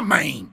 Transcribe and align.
homem! 0.00 0.48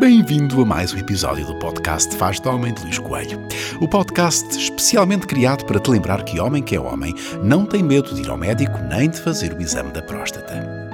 Bem-vindo 0.00 0.60
a 0.60 0.66
mais 0.66 0.92
um 0.92 0.98
episódio 0.98 1.46
do 1.46 1.54
podcast 1.60 2.16
Faz 2.16 2.40
de 2.40 2.48
Homem 2.48 2.74
de 2.74 2.82
Luís 2.82 2.98
Coelho. 2.98 3.40
O 3.80 3.86
podcast 3.86 4.58
especialmente 4.58 5.28
criado 5.28 5.64
para 5.66 5.78
te 5.78 5.88
lembrar 5.88 6.24
que 6.24 6.40
homem 6.40 6.64
que 6.64 6.74
é 6.74 6.80
homem 6.80 7.14
não 7.44 7.64
tem 7.64 7.80
medo 7.80 8.12
de 8.12 8.22
ir 8.22 8.28
ao 8.28 8.36
médico 8.36 8.76
nem 8.90 9.08
de 9.08 9.20
fazer 9.20 9.52
o 9.52 9.62
exame 9.62 9.92
da 9.92 10.02
próstata. 10.02 10.90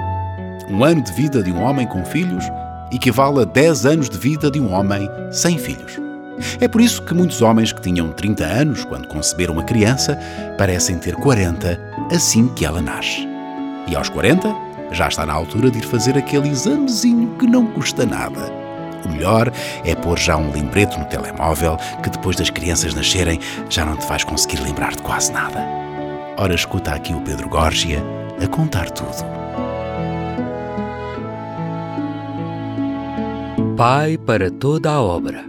Um 0.69 0.85
ano 0.85 1.03
de 1.03 1.13
vida 1.15 1.43
de 1.43 1.51
um 1.51 1.63
homem 1.63 1.87
com 1.87 2.05
filhos 2.05 2.45
equivale 2.93 3.43
a 3.43 3.45
10 3.45 3.87
anos 3.87 4.11
de 4.11 4.19
vida 4.19 4.51
de 4.51 4.61
um 4.61 4.73
homem 4.73 5.09
sem 5.31 5.59
filhos. 5.59 5.99
É 6.61 6.69
por 6.69 6.81
isso 6.81 7.03
que 7.03 7.15
muitos 7.15 7.43
homens 7.43 7.73
que 7.73 7.81
tinham 7.81 8.13
30 8.13 8.45
anos 8.45 8.85
quando 8.85 9.09
conceberam 9.09 9.55
uma 9.55 9.65
criança 9.65 10.19
parecem 10.57 10.99
ter 10.99 11.15
40 11.17 11.79
assim 12.13 12.49
que 12.49 12.65
ela 12.65 12.81
nasce. 12.81 13.27
E 13.87 13.97
aos 13.97 14.09
40 14.09 14.55
já 14.93 15.09
está 15.09 15.27
na 15.27 15.33
altura 15.33 15.71
de 15.71 15.79
ir 15.79 15.85
fazer 15.85 16.17
aquele 16.17 16.49
examezinho 16.49 17.37
que 17.39 17.47
não 17.47 17.67
custa 17.67 18.07
nada. 18.07 18.53
O 19.05 19.09
melhor 19.09 19.53
é 19.85 19.95
pôr 19.95 20.19
já 20.19 20.37
um 20.37 20.51
lembrete 20.51 20.99
no 20.99 21.05
telemóvel 21.05 21.77
que 22.03 22.11
depois 22.11 22.37
das 22.37 22.51
crianças 22.51 22.95
nascerem 22.95 23.41
já 23.69 23.85
não 23.85 23.97
te 23.97 24.07
vais 24.07 24.25
conseguir 24.25 24.61
lembrar 24.61 24.95
de 24.95 25.03
quase 25.03 25.33
nada. 25.33 25.65
Ora, 26.37 26.55
escuta 26.55 26.93
aqui 26.93 27.13
o 27.13 27.21
Pedro 27.21 27.49
Górgia 27.49 28.03
a 28.43 28.47
contar 28.47 28.91
tudo. 28.91 29.68
Pai 33.79 34.19
para 34.19 34.51
toda 34.51 34.91
a 34.91 35.01
obra. 35.01 35.45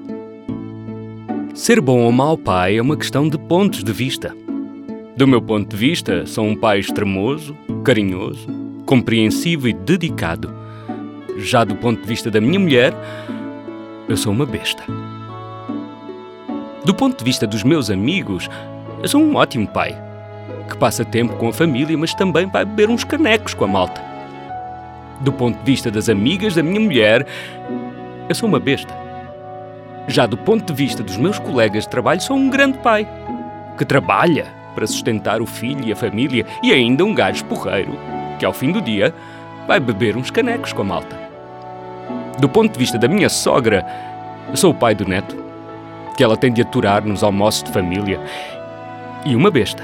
Ser 1.55 1.81
bom 1.81 2.01
ou 2.03 2.11
mau 2.11 2.37
pai 2.37 2.77
é 2.77 2.81
uma 2.81 2.95
questão 2.95 3.27
de 3.27 3.39
pontos 3.39 3.83
de 3.83 3.91
vista. 3.91 4.35
Do 5.17 5.27
meu 5.27 5.41
ponto 5.41 5.71
de 5.71 5.75
vista, 5.75 6.27
sou 6.27 6.45
um 6.45 6.55
pai 6.55 6.77
extremoso, 6.77 7.57
carinhoso, 7.83 8.47
compreensivo 8.85 9.67
e 9.67 9.73
dedicado. 9.73 10.53
Já 11.37 11.63
do 11.63 11.75
ponto 11.75 12.03
de 12.03 12.07
vista 12.07 12.29
da 12.29 12.39
minha 12.39 12.59
mulher, 12.59 12.93
eu 14.07 14.15
sou 14.15 14.31
uma 14.31 14.45
besta. 14.45 14.83
Do 16.85 16.93
ponto 16.93 17.17
de 17.17 17.23
vista 17.23 17.47
dos 17.47 17.63
meus 17.63 17.89
amigos, 17.89 18.47
eu 19.01 19.07
sou 19.07 19.23
um 19.23 19.37
ótimo 19.37 19.67
pai, 19.67 19.99
que 20.69 20.77
passa 20.77 21.03
tempo 21.03 21.35
com 21.37 21.47
a 21.47 21.53
família, 21.53 21.97
mas 21.97 22.13
também 22.13 22.45
vai 22.45 22.63
beber 22.63 22.91
uns 22.91 23.03
canecos 23.03 23.55
com 23.55 23.65
a 23.65 23.67
malta. 23.67 23.99
Do 25.19 25.33
ponto 25.33 25.57
de 25.57 25.65
vista 25.65 25.89
das 25.89 26.09
amigas 26.09 26.53
da 26.53 26.61
minha 26.61 26.79
mulher, 26.79 27.25
eu 28.29 28.35
sou 28.35 28.47
uma 28.47 28.59
besta. 28.59 28.93
Já 30.07 30.25
do 30.25 30.37
ponto 30.37 30.71
de 30.71 30.73
vista 30.73 31.03
dos 31.03 31.17
meus 31.17 31.39
colegas 31.39 31.83
de 31.83 31.89
trabalho, 31.89 32.21
sou 32.21 32.37
um 32.37 32.49
grande 32.49 32.77
pai, 32.77 33.07
que 33.77 33.83
trabalha 33.83 34.47
para 34.75 34.85
sustentar 34.85 35.41
o 35.41 35.45
filho 35.45 35.83
e 35.83 35.91
a 35.91 35.95
família 35.95 36.45
e 36.63 36.71
ainda 36.71 37.03
um 37.03 37.13
gajo 37.13 37.43
porreiro, 37.45 37.97
que 38.37 38.45
ao 38.45 38.53
fim 38.53 38.71
do 38.71 38.81
dia 38.81 39.13
vai 39.67 39.79
beber 39.79 40.15
uns 40.15 40.31
canecos 40.31 40.71
com 40.71 40.83
a 40.83 40.85
malta. 40.85 41.19
Do 42.39 42.47
ponto 42.47 42.71
de 42.71 42.79
vista 42.79 42.97
da 42.97 43.07
minha 43.07 43.29
sogra, 43.29 43.85
sou 44.53 44.71
o 44.71 44.75
pai 44.75 44.95
do 44.95 45.07
neto, 45.07 45.35
que 46.15 46.23
ela 46.23 46.37
tem 46.37 46.53
de 46.53 46.61
aturar 46.61 47.03
nos 47.03 47.23
almoços 47.23 47.63
de 47.63 47.71
família, 47.71 48.19
e 49.25 49.35
uma 49.35 49.51
besta. 49.51 49.83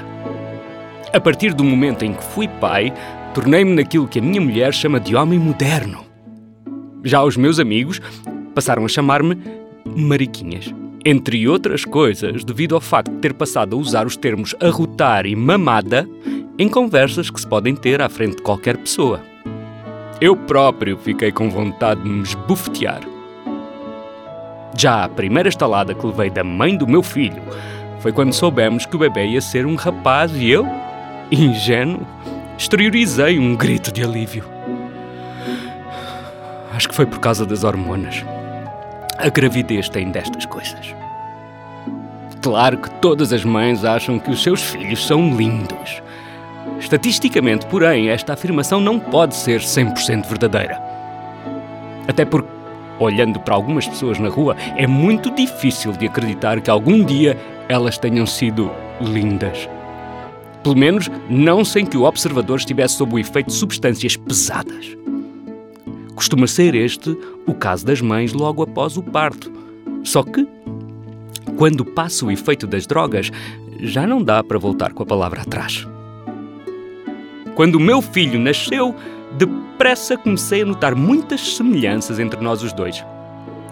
A 1.12 1.20
partir 1.20 1.52
do 1.52 1.64
momento 1.64 2.04
em 2.04 2.14
que 2.14 2.22
fui 2.22 2.48
pai, 2.48 2.92
tornei-me 3.34 3.74
naquilo 3.74 4.08
que 4.08 4.18
a 4.18 4.22
minha 4.22 4.40
mulher 4.40 4.72
chama 4.72 5.00
de 5.00 5.14
homem 5.14 5.38
moderno. 5.38 6.04
Já 7.04 7.22
os 7.22 7.36
meus 7.36 7.58
amigos 7.60 8.00
passaram 8.56 8.86
a 8.86 8.88
chamar-me 8.88 9.36
Mariquinhas. 9.84 10.74
Entre 11.04 11.46
outras 11.46 11.84
coisas, 11.84 12.42
devido 12.42 12.74
ao 12.74 12.80
facto 12.80 13.12
de 13.12 13.18
ter 13.18 13.34
passado 13.34 13.76
a 13.76 13.78
usar 13.78 14.06
os 14.06 14.16
termos 14.16 14.54
arrotar 14.58 15.26
e 15.26 15.36
mamada 15.36 16.08
em 16.58 16.66
conversas 16.66 17.28
que 17.28 17.38
se 17.38 17.46
podem 17.46 17.76
ter 17.76 18.00
à 18.00 18.08
frente 18.08 18.36
de 18.36 18.42
qualquer 18.42 18.78
pessoa. 18.78 19.20
Eu 20.22 20.34
próprio 20.34 20.96
fiquei 20.96 21.30
com 21.30 21.50
vontade 21.50 22.02
de 22.02 22.08
me 22.08 22.22
esbufetear. 22.22 23.02
Já 24.74 25.04
a 25.04 25.08
primeira 25.10 25.50
estalada 25.50 25.94
que 25.94 26.06
levei 26.06 26.30
da 26.30 26.42
mãe 26.42 26.78
do 26.78 26.86
meu 26.86 27.02
filho 27.02 27.42
foi 28.00 28.10
quando 28.10 28.32
soubemos 28.32 28.86
que 28.86 28.96
o 28.96 28.98
bebê 28.98 29.26
ia 29.26 29.40
ser 29.42 29.66
um 29.66 29.74
rapaz 29.74 30.32
e 30.34 30.48
eu, 30.48 30.66
ingênuo, 31.30 32.06
exteriorizei 32.56 33.38
um 33.38 33.54
grito 33.54 33.92
de 33.92 34.02
alívio. 34.02 34.44
Acho 36.72 36.88
que 36.88 36.94
foi 36.94 37.04
por 37.04 37.20
causa 37.20 37.44
das 37.44 37.64
hormonas. 37.64 38.24
A 39.18 39.28
gravidez 39.28 39.88
tem 39.88 40.10
destas 40.10 40.46
coisas. 40.46 40.94
Claro 42.42 42.78
que 42.78 42.90
todas 43.00 43.32
as 43.32 43.44
mães 43.44 43.84
acham 43.84 44.18
que 44.18 44.30
os 44.30 44.42
seus 44.42 44.62
filhos 44.62 45.04
são 45.04 45.36
lindos 45.36 46.02
Estatisticamente, 46.78 47.66
porém, 47.66 48.10
esta 48.10 48.34
afirmação 48.34 48.80
não 48.80 48.98
pode 48.98 49.34
ser 49.34 49.60
100% 49.60 50.26
verdadeira. 50.26 50.80
Até 52.06 52.24
porque, 52.24 52.48
olhando 52.98 53.40
para 53.40 53.54
algumas 53.54 53.86
pessoas 53.86 54.18
na 54.18 54.28
rua, 54.28 54.56
é 54.76 54.86
muito 54.86 55.30
difícil 55.30 55.92
de 55.92 56.06
acreditar 56.06 56.60
que 56.60 56.70
algum 56.70 57.02
dia 57.02 57.36
elas 57.68 57.98
tenham 57.98 58.26
sido 58.26 58.70
lindas. 59.00 59.68
Pelo 60.62 60.76
menos 60.76 61.10
não 61.28 61.64
sem 61.64 61.86
que 61.86 61.96
o 61.96 62.04
observador 62.04 62.58
estivesse 62.58 62.96
sob 62.96 63.14
o 63.14 63.18
efeito 63.18 63.48
de 63.48 63.54
substâncias 63.54 64.16
pesadas. 64.16 64.96
Costuma 66.16 66.46
ser 66.46 66.74
este 66.74 67.16
o 67.46 67.54
caso 67.54 67.84
das 67.84 68.00
mães 68.00 68.32
logo 68.32 68.62
após 68.62 68.96
o 68.96 69.02
parto. 69.02 69.52
Só 70.02 70.22
que, 70.22 70.48
quando 71.56 71.84
passa 71.84 72.24
o 72.24 72.30
efeito 72.30 72.66
das 72.66 72.86
drogas, 72.86 73.30
já 73.80 74.06
não 74.06 74.22
dá 74.22 74.42
para 74.42 74.58
voltar 74.58 74.94
com 74.94 75.02
a 75.02 75.06
palavra 75.06 75.42
atrás. 75.42 75.86
Quando 77.54 77.74
o 77.74 77.80
meu 77.80 78.00
filho 78.00 78.40
nasceu, 78.40 78.94
depressa 79.36 80.16
comecei 80.16 80.62
a 80.62 80.66
notar 80.66 80.94
muitas 80.94 81.56
semelhanças 81.56 82.18
entre 82.18 82.40
nós 82.40 82.62
os 82.62 82.72
dois. 82.72 83.04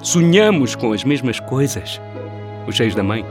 Sonhamos 0.03 0.75
com 0.75 0.93
as 0.93 1.03
mesmas 1.03 1.41
coisas, 1.41 1.99
os 2.67 2.77
seios 2.77 2.95
da 2.95 3.03
mãe. 3.03 3.25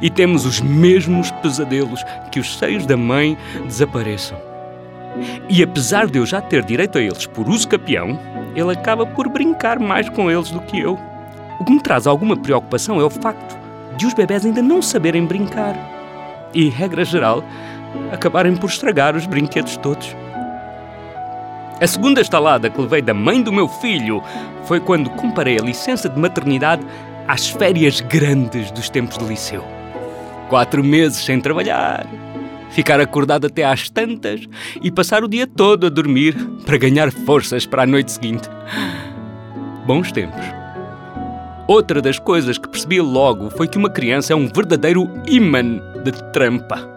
E 0.00 0.08
temos 0.08 0.46
os 0.46 0.62
mesmos 0.62 1.30
pesadelos 1.30 2.02
que 2.32 2.40
os 2.40 2.58
seios 2.58 2.86
da 2.86 2.96
mãe 2.96 3.36
desapareçam. 3.66 4.53
E 5.48 5.62
apesar 5.62 6.06
de 6.06 6.18
eu 6.18 6.26
já 6.26 6.40
ter 6.40 6.64
direito 6.64 6.98
a 6.98 7.00
eles 7.00 7.26
por 7.26 7.48
uso 7.48 7.68
capião, 7.68 8.18
ele 8.54 8.72
acaba 8.72 9.06
por 9.06 9.28
brincar 9.28 9.78
mais 9.78 10.08
com 10.08 10.30
eles 10.30 10.50
do 10.50 10.60
que 10.60 10.80
eu. 10.80 10.98
O 11.60 11.64
que 11.64 11.72
me 11.72 11.80
traz 11.80 12.06
alguma 12.06 12.36
preocupação 12.36 13.00
é 13.00 13.04
o 13.04 13.10
facto 13.10 13.56
de 13.96 14.06
os 14.06 14.14
bebés 14.14 14.44
ainda 14.44 14.60
não 14.60 14.82
saberem 14.82 15.24
brincar. 15.24 15.74
E, 16.52 16.68
regra 16.68 17.04
geral, 17.04 17.44
acabarem 18.12 18.56
por 18.56 18.68
estragar 18.68 19.14
os 19.14 19.26
brinquedos 19.26 19.76
todos. 19.76 20.14
A 21.80 21.86
segunda 21.86 22.20
estalada 22.20 22.70
que 22.70 22.80
levei 22.80 23.02
da 23.02 23.12
mãe 23.12 23.42
do 23.42 23.52
meu 23.52 23.68
filho 23.68 24.22
foi 24.64 24.80
quando 24.80 25.10
comparei 25.10 25.58
a 25.58 25.62
licença 25.62 26.08
de 26.08 26.18
maternidade 26.18 26.84
às 27.26 27.48
férias 27.48 28.00
grandes 28.00 28.70
dos 28.70 28.88
tempos 28.88 29.18
de 29.18 29.24
liceu. 29.24 29.64
Quatro 30.48 30.84
meses 30.84 31.24
sem 31.24 31.40
trabalhar, 31.40 32.06
ficar 32.74 33.00
acordado 33.00 33.46
até 33.46 33.64
às 33.64 33.88
tantas 33.88 34.40
e 34.82 34.90
passar 34.90 35.22
o 35.22 35.28
dia 35.28 35.46
todo 35.46 35.86
a 35.86 35.88
dormir 35.88 36.34
para 36.66 36.76
ganhar 36.76 37.10
forças 37.12 37.64
para 37.64 37.84
a 37.84 37.86
noite 37.86 38.12
seguinte. 38.12 38.48
Bons 39.86 40.10
tempos. 40.10 40.44
Outra 41.68 42.02
das 42.02 42.18
coisas 42.18 42.58
que 42.58 42.68
percebi 42.68 43.00
logo 43.00 43.48
foi 43.50 43.68
que 43.68 43.78
uma 43.78 43.88
criança 43.88 44.32
é 44.32 44.36
um 44.36 44.48
verdadeiro 44.48 45.08
imã 45.26 45.62
de 46.02 46.12
trampa. 46.32 46.90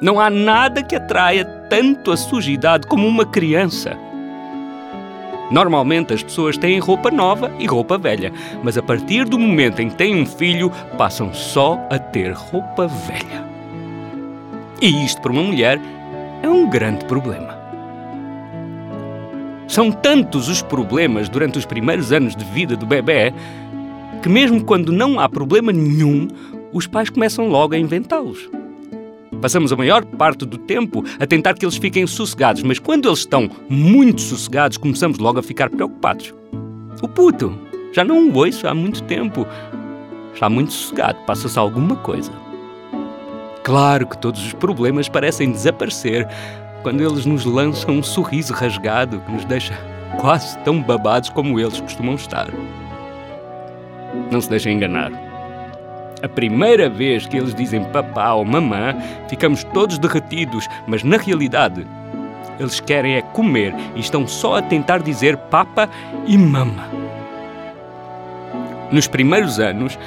Não 0.00 0.20
há 0.20 0.28
nada 0.28 0.82
que 0.82 0.94
atraia 0.94 1.44
tanto 1.68 2.12
a 2.12 2.16
sujidade 2.16 2.86
como 2.86 3.08
uma 3.08 3.24
criança. 3.24 3.96
Normalmente 5.50 6.12
as 6.12 6.22
pessoas 6.22 6.56
têm 6.56 6.78
roupa 6.78 7.10
nova 7.10 7.50
e 7.58 7.66
roupa 7.66 7.98
velha, 7.98 8.32
mas 8.62 8.76
a 8.78 8.82
partir 8.82 9.24
do 9.24 9.38
momento 9.38 9.80
em 9.80 9.88
que 9.88 9.96
têm 9.96 10.20
um 10.20 10.26
filho, 10.26 10.70
passam 10.96 11.32
só 11.32 11.78
a 11.90 11.98
ter 11.98 12.32
roupa 12.32 12.86
velha. 12.86 13.41
E 14.82 15.04
isto 15.04 15.22
para 15.22 15.30
uma 15.30 15.44
mulher 15.44 15.80
é 16.42 16.48
um 16.48 16.68
grande 16.68 17.04
problema. 17.04 17.56
São 19.68 19.92
tantos 19.92 20.48
os 20.48 20.60
problemas 20.60 21.28
durante 21.28 21.56
os 21.56 21.64
primeiros 21.64 22.10
anos 22.10 22.34
de 22.34 22.44
vida 22.46 22.76
do 22.76 22.84
bebê 22.84 23.32
que, 24.24 24.28
mesmo 24.28 24.64
quando 24.64 24.90
não 24.90 25.20
há 25.20 25.28
problema 25.28 25.70
nenhum, 25.70 26.26
os 26.72 26.88
pais 26.88 27.08
começam 27.08 27.48
logo 27.48 27.76
a 27.76 27.78
inventá-los. 27.78 28.50
Passamos 29.40 29.72
a 29.72 29.76
maior 29.76 30.04
parte 30.04 30.44
do 30.44 30.58
tempo 30.58 31.04
a 31.20 31.26
tentar 31.28 31.54
que 31.54 31.64
eles 31.64 31.76
fiquem 31.76 32.04
sossegados, 32.04 32.64
mas 32.64 32.80
quando 32.80 33.08
eles 33.08 33.20
estão 33.20 33.48
muito 33.68 34.20
sossegados, 34.20 34.78
começamos 34.78 35.18
logo 35.18 35.38
a 35.38 35.44
ficar 35.44 35.70
preocupados. 35.70 36.34
O 37.00 37.06
puto, 37.06 37.56
já 37.92 38.02
não 38.02 38.28
o 38.28 38.36
ouço 38.36 38.66
há 38.66 38.74
muito 38.74 39.00
tempo. 39.04 39.46
Está 40.34 40.50
muito 40.50 40.72
sossegado, 40.72 41.20
passa-se 41.24 41.56
alguma 41.56 41.94
coisa. 41.94 42.32
Claro 43.62 44.06
que 44.06 44.18
todos 44.18 44.44
os 44.44 44.52
problemas 44.52 45.08
parecem 45.08 45.52
desaparecer 45.52 46.26
quando 46.82 47.00
eles 47.00 47.24
nos 47.24 47.44
lançam 47.44 47.94
um 47.94 48.02
sorriso 48.02 48.52
rasgado 48.52 49.20
que 49.20 49.32
nos 49.32 49.44
deixa 49.44 49.72
quase 50.20 50.58
tão 50.58 50.82
babados 50.82 51.30
como 51.30 51.58
eles 51.58 51.80
costumam 51.80 52.14
estar. 52.14 52.48
Não 54.30 54.40
se 54.40 54.50
deixem 54.50 54.76
enganar. 54.76 55.12
A 56.22 56.28
primeira 56.28 56.88
vez 56.88 57.26
que 57.26 57.36
eles 57.36 57.54
dizem 57.54 57.84
papá 57.84 58.32
ou 58.32 58.44
mamã, 58.44 58.94
ficamos 59.28 59.64
todos 59.64 59.98
derretidos, 59.98 60.68
mas 60.86 61.02
na 61.02 61.16
realidade, 61.16 61.86
eles 62.58 62.78
querem 62.80 63.14
é 63.14 63.22
comer 63.22 63.74
e 63.94 64.00
estão 64.00 64.26
só 64.26 64.56
a 64.56 64.62
tentar 64.62 64.98
dizer 64.98 65.36
papa 65.36 65.88
e 66.26 66.36
mama. 66.36 66.86
Nos 68.92 69.08
primeiros 69.08 69.58
anos, 69.58 69.98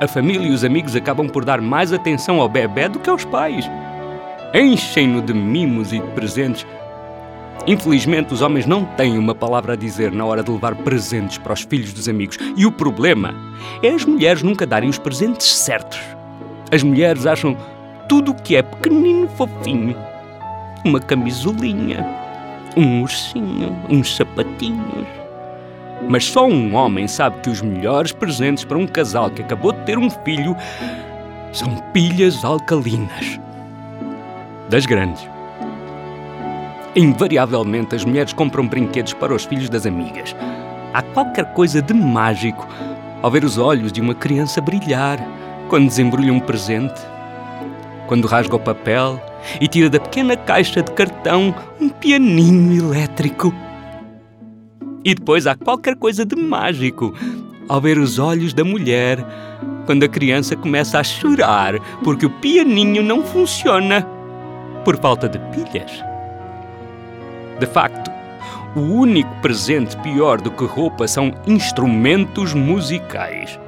a 0.00 0.06
família 0.06 0.46
e 0.46 0.52
os 0.52 0.64
amigos 0.64 0.94
acabam 0.94 1.28
por 1.28 1.44
dar 1.44 1.60
mais 1.60 1.92
atenção 1.92 2.40
ao 2.40 2.48
bebê 2.48 2.88
do 2.88 3.00
que 3.00 3.10
aos 3.10 3.24
pais. 3.24 3.68
Enchem-no 4.54 5.20
de 5.20 5.34
mimos 5.34 5.92
e 5.92 5.98
de 5.98 6.06
presentes. 6.12 6.64
Infelizmente, 7.66 8.32
os 8.32 8.40
homens 8.40 8.64
não 8.64 8.84
têm 8.84 9.18
uma 9.18 9.34
palavra 9.34 9.72
a 9.72 9.76
dizer 9.76 10.12
na 10.12 10.24
hora 10.24 10.42
de 10.42 10.50
levar 10.50 10.74
presentes 10.76 11.36
para 11.36 11.52
os 11.52 11.62
filhos 11.62 11.92
dos 11.92 12.08
amigos. 12.08 12.38
E 12.56 12.64
o 12.64 12.72
problema 12.72 13.34
é 13.82 13.88
as 13.88 14.04
mulheres 14.04 14.42
nunca 14.42 14.64
darem 14.64 14.88
os 14.88 14.98
presentes 14.98 15.52
certos. 15.54 16.00
As 16.70 16.82
mulheres 16.82 17.26
acham 17.26 17.56
tudo 18.08 18.30
o 18.30 18.34
que 18.34 18.56
é 18.56 18.62
pequenino 18.62 19.28
fofinho. 19.28 19.96
Uma 20.84 21.00
camisolinha, 21.00 22.06
um 22.76 23.02
ursinho, 23.02 23.76
uns 23.90 24.16
sapatinhos. 24.16 25.17
Mas 26.06 26.24
só 26.24 26.46
um 26.46 26.74
homem 26.74 27.08
sabe 27.08 27.40
que 27.40 27.50
os 27.50 27.62
melhores 27.62 28.12
presentes 28.12 28.64
para 28.64 28.78
um 28.78 28.86
casal 28.86 29.30
que 29.30 29.42
acabou 29.42 29.72
de 29.72 29.80
ter 29.84 29.98
um 29.98 30.10
filho 30.10 30.54
são 31.52 31.74
pilhas 31.92 32.44
alcalinas. 32.44 33.40
Das 34.68 34.86
grandes. 34.86 35.26
Invariavelmente 36.94 37.94
as 37.94 38.04
mulheres 38.04 38.32
compram 38.32 38.66
brinquedos 38.66 39.12
para 39.14 39.34
os 39.34 39.44
filhos 39.44 39.68
das 39.68 39.86
amigas. 39.86 40.34
Há 40.92 41.02
qualquer 41.02 41.52
coisa 41.52 41.80
de 41.80 41.94
mágico 41.94 42.66
ao 43.22 43.30
ver 43.30 43.44
os 43.44 43.58
olhos 43.58 43.92
de 43.92 44.00
uma 44.00 44.14
criança 44.14 44.60
brilhar 44.60 45.18
quando 45.68 45.86
desembrulha 45.86 46.32
um 46.32 46.40
presente, 46.40 47.00
quando 48.06 48.26
rasga 48.26 48.56
o 48.56 48.60
papel 48.60 49.20
e 49.60 49.68
tira 49.68 49.90
da 49.90 50.00
pequena 50.00 50.36
caixa 50.36 50.82
de 50.82 50.92
cartão 50.92 51.54
um 51.80 51.88
pianinho 51.88 52.92
elétrico. 52.92 53.52
E 55.04 55.14
depois 55.14 55.46
há 55.46 55.54
qualquer 55.54 55.96
coisa 55.96 56.24
de 56.24 56.36
mágico 56.36 57.14
ao 57.68 57.80
ver 57.80 57.98
os 57.98 58.18
olhos 58.18 58.54
da 58.54 58.64
mulher 58.64 59.24
quando 59.86 60.04
a 60.04 60.08
criança 60.08 60.56
começa 60.56 60.98
a 60.98 61.04
chorar 61.04 61.74
porque 62.02 62.26
o 62.26 62.30
pianinho 62.30 63.02
não 63.02 63.22
funciona 63.22 64.06
por 64.84 64.96
falta 64.96 65.28
de 65.28 65.38
pilhas. 65.50 66.02
De 67.58 67.66
facto, 67.66 68.10
o 68.76 68.80
único 68.80 69.34
presente 69.40 69.96
pior 69.98 70.40
do 70.40 70.50
que 70.50 70.64
roupa 70.64 71.08
são 71.08 71.32
instrumentos 71.46 72.54
musicais. 72.54 73.58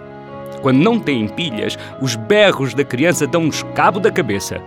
Quando 0.62 0.78
não 0.78 0.98
têm 1.00 1.26
pilhas, 1.26 1.78
os 2.00 2.16
berros 2.16 2.74
da 2.74 2.84
criança 2.84 3.26
dão-nos 3.26 3.62
cabo 3.74 3.98
da 3.98 4.10
cabeça. 4.10 4.60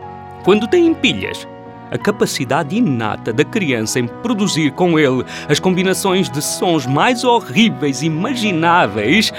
Quando 0.44 0.68
têm 0.68 0.94
pilhas, 0.94 1.48
a 1.94 1.98
capacidade 1.98 2.75
inata 2.75 3.31
da 3.31 3.45
criança 3.45 4.00
em 4.00 4.07
produzir 4.07 4.72
com 4.72 4.98
ele 4.98 5.24
as 5.48 5.60
combinações 5.60 6.28
de 6.28 6.42
sons 6.42 6.88
mais 6.88 7.24
horríveis 7.24 8.01
imagináveis 8.01 9.31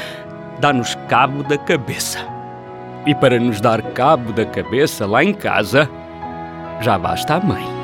dá-nos 0.61 0.95
cabo 1.09 1.43
da 1.43 1.59
cabeça. 1.59 2.25
E 3.05 3.15
para 3.15 3.41
nos 3.41 3.61
dar 3.61 3.83
cabo 3.83 4.33
da 4.33 4.47
cabeça 4.47 5.05
lá 5.05 5.23
em 5.23 5.35
casa, 5.35 5.91
já 6.81 6.97
basta 6.97 7.35
a 7.35 7.41
mãe. 7.41 7.84